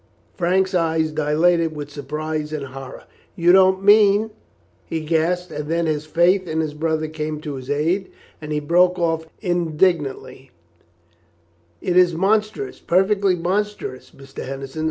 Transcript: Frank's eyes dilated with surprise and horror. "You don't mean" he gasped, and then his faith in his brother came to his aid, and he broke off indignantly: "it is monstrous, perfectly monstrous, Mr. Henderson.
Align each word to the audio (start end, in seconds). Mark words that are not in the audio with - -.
Frank's 0.33 0.73
eyes 0.73 1.11
dilated 1.11 1.75
with 1.75 1.91
surprise 1.91 2.51
and 2.53 2.65
horror. 2.65 3.03
"You 3.35 3.51
don't 3.51 3.83
mean" 3.83 4.31
he 4.89 5.01
gasped, 5.01 5.51
and 5.51 5.69
then 5.69 5.85
his 5.85 6.07
faith 6.07 6.47
in 6.47 6.59
his 6.59 6.73
brother 6.73 7.07
came 7.07 7.39
to 7.41 7.53
his 7.53 7.69
aid, 7.69 8.09
and 8.41 8.51
he 8.51 8.59
broke 8.59 8.97
off 8.97 9.27
indignantly: 9.41 10.49
"it 11.81 11.95
is 11.95 12.15
monstrous, 12.15 12.79
perfectly 12.79 13.35
monstrous, 13.35 14.09
Mr. 14.09 14.43
Henderson. 14.43 14.79